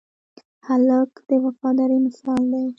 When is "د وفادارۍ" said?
1.27-1.99